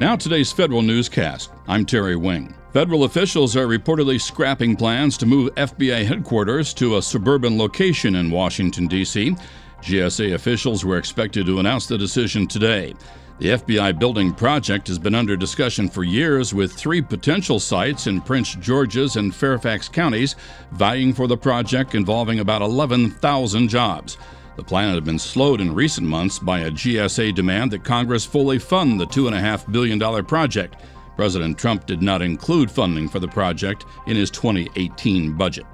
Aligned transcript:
Now, 0.00 0.14
today's 0.14 0.52
federal 0.52 0.82
newscast. 0.82 1.50
I'm 1.66 1.84
Terry 1.84 2.14
Wing. 2.14 2.54
Federal 2.72 3.02
officials 3.02 3.56
are 3.56 3.66
reportedly 3.66 4.20
scrapping 4.20 4.76
plans 4.76 5.18
to 5.18 5.26
move 5.26 5.52
FBI 5.56 6.06
headquarters 6.06 6.72
to 6.74 6.98
a 6.98 7.02
suburban 7.02 7.58
location 7.58 8.14
in 8.14 8.30
Washington, 8.30 8.86
D.C. 8.86 9.34
GSA 9.82 10.34
officials 10.34 10.84
were 10.84 10.98
expected 10.98 11.46
to 11.46 11.58
announce 11.58 11.88
the 11.88 11.98
decision 11.98 12.46
today. 12.46 12.94
The 13.40 13.48
FBI 13.48 13.98
building 13.98 14.32
project 14.32 14.86
has 14.86 15.00
been 15.00 15.16
under 15.16 15.36
discussion 15.36 15.88
for 15.88 16.04
years, 16.04 16.54
with 16.54 16.72
three 16.72 17.02
potential 17.02 17.58
sites 17.58 18.06
in 18.06 18.20
Prince 18.20 18.54
George's 18.54 19.16
and 19.16 19.34
Fairfax 19.34 19.88
counties 19.88 20.36
vying 20.70 21.12
for 21.12 21.26
the 21.26 21.36
project 21.36 21.96
involving 21.96 22.38
about 22.38 22.62
11,000 22.62 23.68
jobs. 23.68 24.16
The 24.58 24.64
plan 24.64 24.92
had 24.92 25.04
been 25.04 25.20
slowed 25.20 25.60
in 25.60 25.72
recent 25.72 26.04
months 26.04 26.40
by 26.40 26.58
a 26.58 26.70
GSA 26.72 27.32
demand 27.32 27.70
that 27.70 27.84
Congress 27.84 28.24
fully 28.24 28.58
fund 28.58 29.00
the 29.00 29.06
$2.5 29.06 29.70
billion 29.70 30.24
project. 30.24 30.74
President 31.14 31.56
Trump 31.56 31.86
did 31.86 32.02
not 32.02 32.22
include 32.22 32.68
funding 32.68 33.08
for 33.08 33.20
the 33.20 33.28
project 33.28 33.84
in 34.08 34.16
his 34.16 34.32
2018 34.32 35.34
budget. 35.34 35.64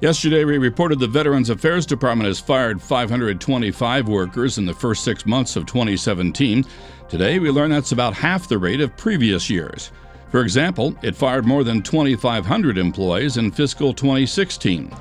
Yesterday, 0.00 0.46
we 0.46 0.56
reported 0.56 0.98
the 0.98 1.06
Veterans 1.06 1.50
Affairs 1.50 1.84
Department 1.84 2.28
has 2.28 2.40
fired 2.40 2.80
525 2.80 4.08
workers 4.08 4.56
in 4.56 4.64
the 4.64 4.72
first 4.72 5.04
six 5.04 5.26
months 5.26 5.54
of 5.54 5.66
2017. 5.66 6.64
Today, 7.10 7.38
we 7.38 7.50
learn 7.50 7.70
that's 7.70 7.92
about 7.92 8.14
half 8.14 8.48
the 8.48 8.56
rate 8.56 8.80
of 8.80 8.96
previous 8.96 9.50
years. 9.50 9.92
For 10.30 10.40
example, 10.40 10.94
it 11.02 11.14
fired 11.14 11.44
more 11.44 11.62
than 11.62 11.82
2,500 11.82 12.78
employees 12.78 13.36
in 13.36 13.50
fiscal 13.50 13.92
2016. 13.92 14.96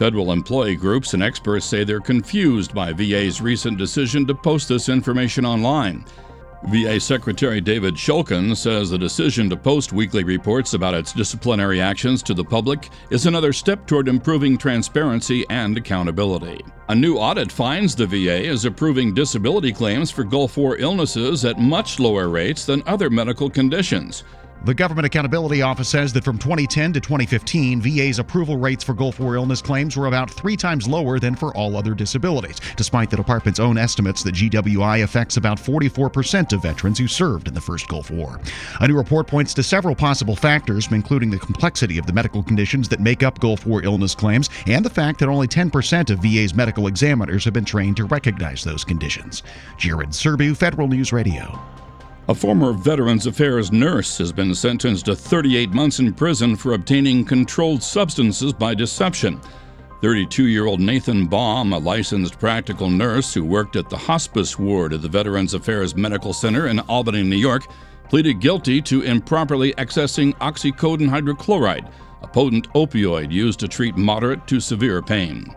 Federal 0.00 0.32
employee 0.32 0.76
groups 0.76 1.12
and 1.12 1.22
experts 1.22 1.66
say 1.66 1.84
they're 1.84 2.00
confused 2.00 2.74
by 2.74 2.90
VA's 2.90 3.42
recent 3.42 3.76
decision 3.76 4.26
to 4.26 4.34
post 4.34 4.66
this 4.66 4.88
information 4.88 5.44
online. 5.44 6.06
VA 6.68 6.98
Secretary 6.98 7.60
David 7.60 7.96
Shulkin 7.96 8.56
says 8.56 8.88
the 8.88 8.96
decision 8.96 9.50
to 9.50 9.58
post 9.58 9.92
weekly 9.92 10.24
reports 10.24 10.72
about 10.72 10.94
its 10.94 11.12
disciplinary 11.12 11.82
actions 11.82 12.22
to 12.22 12.32
the 12.32 12.42
public 12.42 12.88
is 13.10 13.26
another 13.26 13.52
step 13.52 13.86
toward 13.86 14.08
improving 14.08 14.56
transparency 14.56 15.44
and 15.50 15.76
accountability. 15.76 16.64
A 16.88 16.94
new 16.94 17.18
audit 17.18 17.52
finds 17.52 17.94
the 17.94 18.06
VA 18.06 18.42
is 18.42 18.64
approving 18.64 19.12
disability 19.12 19.70
claims 19.70 20.10
for 20.10 20.24
Gulf 20.24 20.56
War 20.56 20.78
illnesses 20.78 21.44
at 21.44 21.58
much 21.58 22.00
lower 22.00 22.30
rates 22.30 22.64
than 22.64 22.82
other 22.86 23.10
medical 23.10 23.50
conditions. 23.50 24.24
The 24.62 24.74
Government 24.74 25.06
Accountability 25.06 25.62
Office 25.62 25.88
says 25.88 26.12
that 26.12 26.22
from 26.22 26.36
2010 26.36 26.92
to 26.92 27.00
2015, 27.00 27.80
VA's 27.80 28.18
approval 28.18 28.58
rates 28.58 28.84
for 28.84 28.92
Gulf 28.92 29.18
War 29.18 29.34
illness 29.34 29.62
claims 29.62 29.96
were 29.96 30.04
about 30.04 30.30
three 30.30 30.54
times 30.54 30.86
lower 30.86 31.18
than 31.18 31.34
for 31.34 31.56
all 31.56 31.78
other 31.78 31.94
disabilities, 31.94 32.60
despite 32.76 33.08
the 33.08 33.16
department's 33.16 33.58
own 33.58 33.78
estimates 33.78 34.22
that 34.22 34.34
GWI 34.34 35.02
affects 35.02 35.38
about 35.38 35.56
44% 35.56 36.52
of 36.52 36.60
veterans 36.60 36.98
who 36.98 37.08
served 37.08 37.48
in 37.48 37.54
the 37.54 37.60
first 37.60 37.88
Gulf 37.88 38.10
War. 38.10 38.38
A 38.80 38.86
new 38.86 38.98
report 38.98 39.26
points 39.26 39.54
to 39.54 39.62
several 39.62 39.94
possible 39.94 40.36
factors, 40.36 40.92
including 40.92 41.30
the 41.30 41.38
complexity 41.38 41.96
of 41.96 42.04
the 42.04 42.12
medical 42.12 42.42
conditions 42.42 42.86
that 42.90 43.00
make 43.00 43.22
up 43.22 43.40
Gulf 43.40 43.64
War 43.64 43.82
illness 43.82 44.14
claims 44.14 44.50
and 44.66 44.84
the 44.84 44.90
fact 44.90 45.20
that 45.20 45.30
only 45.30 45.48
10% 45.48 46.10
of 46.10 46.18
VA's 46.18 46.54
medical 46.54 46.86
examiners 46.86 47.46
have 47.46 47.54
been 47.54 47.64
trained 47.64 47.96
to 47.96 48.04
recognize 48.04 48.62
those 48.62 48.84
conditions. 48.84 49.42
Jared 49.78 50.10
Serbu, 50.10 50.54
Federal 50.54 50.86
News 50.86 51.14
Radio. 51.14 51.79
A 52.30 52.34
former 52.34 52.72
Veterans 52.72 53.26
Affairs 53.26 53.72
nurse 53.72 54.16
has 54.18 54.30
been 54.30 54.54
sentenced 54.54 55.06
to 55.06 55.16
38 55.16 55.70
months 55.70 55.98
in 55.98 56.14
prison 56.14 56.54
for 56.54 56.74
obtaining 56.74 57.24
controlled 57.24 57.82
substances 57.82 58.52
by 58.52 58.72
deception. 58.72 59.40
32 60.00 60.46
year 60.46 60.66
old 60.66 60.78
Nathan 60.78 61.26
Baum, 61.26 61.72
a 61.72 61.78
licensed 61.78 62.38
practical 62.38 62.88
nurse 62.88 63.34
who 63.34 63.44
worked 63.44 63.74
at 63.74 63.90
the 63.90 63.96
hospice 63.96 64.56
ward 64.56 64.92
of 64.92 65.02
the 65.02 65.08
Veterans 65.08 65.54
Affairs 65.54 65.96
Medical 65.96 66.32
Center 66.32 66.68
in 66.68 66.78
Albany, 66.78 67.24
New 67.24 67.34
York, 67.34 67.64
pleaded 68.08 68.38
guilty 68.38 68.80
to 68.80 69.02
improperly 69.02 69.72
accessing 69.72 70.32
oxycodone 70.36 71.10
hydrochloride, 71.10 71.90
a 72.22 72.28
potent 72.28 72.72
opioid 72.74 73.32
used 73.32 73.58
to 73.58 73.66
treat 73.66 73.96
moderate 73.96 74.46
to 74.46 74.60
severe 74.60 75.02
pain. 75.02 75.52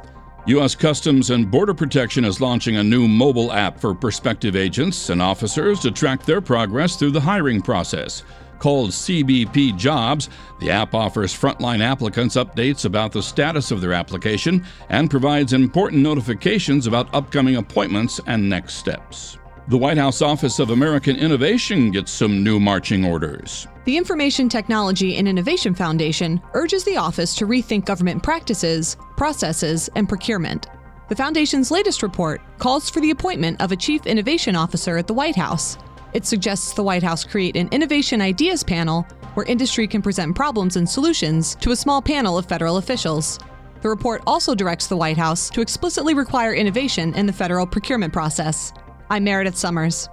U.S. 0.47 0.75
Customs 0.75 1.29
and 1.29 1.49
Border 1.49 1.73
Protection 1.73 2.25
is 2.25 2.41
launching 2.41 2.75
a 2.75 2.83
new 2.83 3.07
mobile 3.07 3.53
app 3.53 3.79
for 3.79 3.95
prospective 3.95 4.57
agents 4.57 5.09
and 5.09 5.21
officers 5.21 5.79
to 5.79 5.89
track 5.89 6.25
their 6.25 6.41
progress 6.41 6.97
through 6.97 7.11
the 7.11 7.21
hiring 7.21 7.61
process. 7.61 8.23
Called 8.59 8.89
CBP 8.89 9.77
Jobs, 9.77 10.29
the 10.59 10.69
app 10.69 10.93
offers 10.93 11.33
frontline 11.33 11.79
applicants 11.79 12.35
updates 12.35 12.83
about 12.83 13.13
the 13.13 13.23
status 13.23 13.71
of 13.71 13.79
their 13.79 13.93
application 13.93 14.65
and 14.89 15.09
provides 15.09 15.53
important 15.53 16.01
notifications 16.01 16.87
about 16.87 17.13
upcoming 17.15 17.55
appointments 17.55 18.19
and 18.27 18.49
next 18.49 18.73
steps. 18.73 19.37
The 19.69 19.77
White 19.77 19.97
House 19.97 20.21
Office 20.21 20.59
of 20.59 20.71
American 20.71 21.15
Innovation 21.15 21.89
gets 21.89 22.11
some 22.11 22.43
new 22.43 22.59
marching 22.59 23.05
orders. 23.05 23.65
The 23.85 23.95
Information 23.95 24.49
Technology 24.49 25.15
and 25.15 25.25
Innovation 25.25 25.73
Foundation 25.73 26.41
urges 26.53 26.83
the 26.83 26.97
office 26.97 27.33
to 27.35 27.47
rethink 27.47 27.85
government 27.85 28.21
practices, 28.21 28.97
processes, 29.15 29.89
and 29.95 30.09
procurement. 30.09 30.67
The 31.07 31.15
foundation's 31.15 31.71
latest 31.71 32.03
report 32.03 32.41
calls 32.57 32.89
for 32.89 32.99
the 32.99 33.11
appointment 33.11 33.61
of 33.61 33.71
a 33.71 33.77
chief 33.77 34.05
innovation 34.05 34.57
officer 34.57 34.97
at 34.97 35.07
the 35.07 35.13
White 35.13 35.37
House. 35.37 35.77
It 36.11 36.25
suggests 36.25 36.73
the 36.73 36.83
White 36.83 37.03
House 37.03 37.23
create 37.23 37.55
an 37.55 37.69
innovation 37.71 38.19
ideas 38.19 38.65
panel 38.65 39.07
where 39.33 39.45
industry 39.45 39.87
can 39.87 40.01
present 40.01 40.35
problems 40.35 40.75
and 40.75 40.89
solutions 40.89 41.55
to 41.61 41.71
a 41.71 41.75
small 41.77 42.01
panel 42.01 42.37
of 42.37 42.47
federal 42.47 42.75
officials. 42.75 43.39
The 43.79 43.87
report 43.87 44.23
also 44.27 44.55
directs 44.55 44.87
the 44.87 44.97
White 44.97 45.17
House 45.17 45.49
to 45.51 45.61
explicitly 45.61 46.13
require 46.13 46.53
innovation 46.53 47.13
in 47.15 47.27
the 47.27 47.33
federal 47.33 47.65
procurement 47.65 48.11
process. 48.11 48.73
I'm 49.13 49.25
Meredith 49.25 49.55
Somers. 49.55 50.09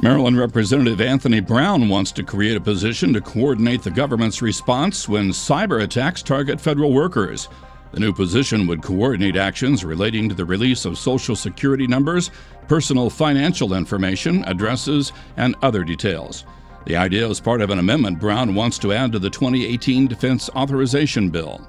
Maryland 0.00 0.38
Representative 0.38 1.00
Anthony 1.00 1.40
Brown 1.40 1.88
wants 1.88 2.12
to 2.12 2.22
create 2.22 2.56
a 2.56 2.60
position 2.60 3.12
to 3.12 3.20
coordinate 3.20 3.82
the 3.82 3.90
government's 3.90 4.40
response 4.40 5.08
when 5.08 5.30
cyber 5.30 5.82
attacks 5.82 6.22
target 6.22 6.60
federal 6.60 6.92
workers. 6.92 7.48
The 7.90 7.98
new 7.98 8.12
position 8.12 8.68
would 8.68 8.84
coordinate 8.84 9.34
actions 9.34 9.84
relating 9.84 10.28
to 10.28 10.34
the 10.36 10.44
release 10.44 10.84
of 10.84 10.96
Social 10.96 11.34
Security 11.34 11.88
numbers, 11.88 12.30
personal 12.68 13.10
financial 13.10 13.74
information, 13.74 14.44
addresses, 14.44 15.12
and 15.36 15.56
other 15.62 15.82
details. 15.82 16.44
The 16.84 16.94
idea 16.94 17.28
is 17.28 17.40
part 17.40 17.60
of 17.60 17.70
an 17.70 17.80
amendment 17.80 18.20
Brown 18.20 18.54
wants 18.54 18.78
to 18.78 18.92
add 18.92 19.10
to 19.10 19.18
the 19.18 19.28
2018 19.28 20.06
Defense 20.06 20.48
Authorization 20.50 21.30
Bill. 21.30 21.66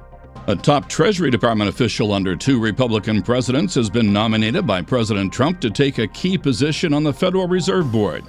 A 0.50 0.56
top 0.56 0.88
Treasury 0.88 1.30
Department 1.30 1.70
official 1.70 2.14
under 2.14 2.34
two 2.34 2.58
Republican 2.58 3.22
presidents 3.22 3.76
has 3.76 3.90
been 3.90 4.14
nominated 4.14 4.66
by 4.66 4.82
President 4.82 5.34
Trump 5.34 5.60
to 5.60 5.70
take 5.70 5.98
a 5.98 6.08
key 6.08 6.38
position 6.38 6.94
on 6.94 7.04
the 7.04 7.12
Federal 7.12 7.50
Reserve 7.50 7.92
Board. 7.92 8.24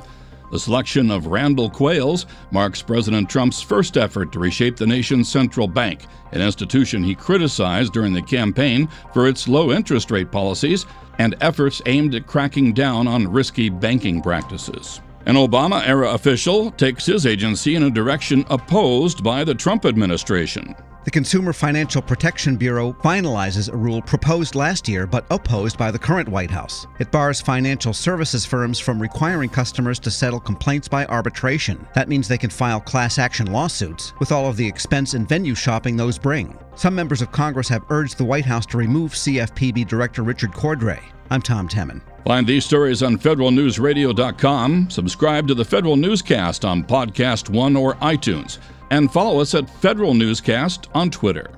The 0.51 0.59
selection 0.59 1.13
of 1.13 1.29
Randall 1.29 1.71
Quarles 1.71 2.27
marks 2.51 2.83
President 2.83 3.31
Trump's 3.31 3.63
first 3.63 3.97
effort 3.97 4.33
to 4.33 4.41
reshape 4.41 4.77
the 4.77 4.85
nation's 4.85 5.29
central 5.29 5.69
bank, 5.69 6.07
an 6.33 6.41
institution 6.41 7.05
he 7.05 7.15
criticized 7.15 7.93
during 7.93 8.13
the 8.13 8.23
campaign 8.23 8.89
for 9.15 9.29
its 9.29 9.47
low 9.47 9.71
interest 9.71 10.11
rate 10.11 10.33
policies 10.33 10.87
and 11.19 11.37
efforts 11.41 11.81
aimed 11.87 12.17
at 12.17 12.27
cracking 12.27 12.73
down 12.73 13.07
on 13.07 13.31
risky 13.31 13.69
banking 13.69 14.21
practices. 14.21 15.01
An 15.27 15.37
Obama 15.37 15.87
era 15.87 16.15
official 16.15 16.73
takes 16.73 17.07
his 17.07 17.27
agency 17.27 17.77
in 17.77 17.85
a 17.85 17.91
direction 17.91 18.45
opposed 18.51 19.23
by 19.23 19.45
the 19.45 19.55
Trump 19.55 19.85
administration. 19.87 20.75
The 21.09 21.13
Consumer 21.13 21.55
Financial 21.55 22.03
Protection 22.03 22.59
Bureau 22.59 22.93
finalizes 23.03 23.73
a 23.73 23.77
rule 23.79 24.03
proposed 24.03 24.55
last 24.55 24.87
year 24.87 25.07
but 25.07 25.25
opposed 25.31 25.79
by 25.79 25.91
the 25.91 25.99
current 25.99 26.29
White 26.29 26.51
House. 26.51 26.87
It 26.99 27.11
bars 27.11 27.41
financial 27.41 27.95
services 27.95 28.45
firms 28.45 28.79
from 28.79 29.01
requiring 29.01 29.49
customers 29.49 29.99
to 30.01 30.11
settle 30.11 30.39
complaints 30.39 30.87
by 30.87 31.07
arbitration. 31.07 31.89
That 31.95 32.11
means 32.11 32.29
they 32.29 32.37
can 32.37 32.51
file 32.51 32.79
class 32.79 33.19
action 33.19 33.51
lawsuits, 33.51 34.13
with 34.21 34.33
all 34.33 34.51
of 34.51 34.59
the 34.59 34.69
expense 34.69 35.15
and 35.15 35.27
venue 35.27 35.55
shopping 35.55 35.97
those 35.97 36.19
bring. 36.19 36.59
Some 36.75 36.95
members 36.95 37.23
of 37.23 37.33
Congress 37.33 37.69
have 37.69 37.87
urged 37.89 38.19
the 38.19 38.27
White 38.27 38.45
House 38.45 38.67
to 38.67 38.77
remove 38.77 39.13
CFPB 39.13 39.89
Director 39.89 40.23
Richard 40.23 40.53
Cordray. 40.53 41.01
I'm 41.31 41.41
Tom 41.41 41.71
Temin. 41.71 42.03
Find 42.27 42.47
these 42.47 42.67
stories 42.67 43.03
on 43.03 43.17
federalnewsradio.com. 43.17 44.91
Subscribe 44.91 45.49
to 45.49 45.55
the 45.55 45.65
Federal 45.65 45.97
Newscast 45.97 46.67
on 46.67 46.85
Podcast 46.85 47.49
One 47.49 47.77
or 47.77 47.95
iTunes 47.95 48.59
and 48.91 49.13
follow 49.13 49.41
us 49.41 49.55
at 49.55 49.69
Federal 49.81 50.15
Newscast 50.15 50.89
on 50.95 51.11
Twitter. 51.11 51.51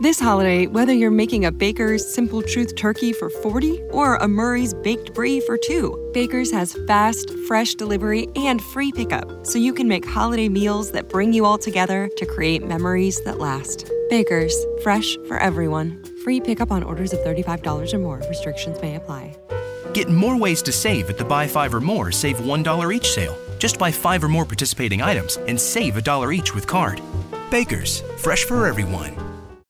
This 0.00 0.18
holiday, 0.18 0.66
whether 0.66 0.92
you're 0.92 1.12
making 1.12 1.44
a 1.44 1.52
Baker's 1.52 2.06
Simple 2.06 2.42
Truth 2.42 2.74
turkey 2.74 3.12
for 3.12 3.30
40 3.30 3.80
or 3.90 4.16
a 4.16 4.26
Murray's 4.26 4.74
Baked 4.74 5.14
Brie 5.14 5.40
for 5.40 5.56
2, 5.56 6.10
Baker's 6.12 6.50
has 6.50 6.76
fast, 6.88 7.30
fresh 7.46 7.74
delivery 7.74 8.26
and 8.34 8.60
free 8.60 8.90
pickup, 8.90 9.46
so 9.46 9.56
you 9.56 9.72
can 9.72 9.86
make 9.86 10.04
holiday 10.04 10.48
meals 10.48 10.90
that 10.90 11.08
bring 11.08 11.32
you 11.32 11.44
all 11.44 11.58
together 11.58 12.10
to 12.16 12.26
create 12.26 12.66
memories 12.66 13.22
that 13.22 13.38
last. 13.38 13.88
Baker's, 14.10 14.54
fresh 14.82 15.16
for 15.28 15.38
everyone. 15.38 16.04
Free 16.24 16.40
pickup 16.40 16.72
on 16.72 16.82
orders 16.82 17.12
of 17.12 17.20
$35 17.20 17.94
or 17.94 17.98
more. 17.98 18.20
Restrictions 18.28 18.80
may 18.82 18.96
apply. 18.96 19.36
Get 19.94 20.08
more 20.08 20.36
ways 20.36 20.60
to 20.62 20.72
save 20.72 21.08
at 21.08 21.18
the 21.18 21.24
Buy 21.24 21.46
Five 21.46 21.72
or 21.72 21.80
More 21.80 22.10
Save 22.10 22.38
$1 22.38 22.94
each 22.94 23.12
sale. 23.12 23.38
Just 23.58 23.78
buy 23.78 23.92
five 23.92 24.24
or 24.24 24.28
more 24.28 24.44
participating 24.44 25.00
items 25.00 25.36
and 25.46 25.58
save 25.58 25.96
a 25.96 26.02
dollar 26.02 26.32
each 26.32 26.52
with 26.52 26.66
card. 26.66 27.00
Baker's, 27.50 28.02
fresh 28.18 28.44
for 28.44 28.66
everyone. 28.66 29.23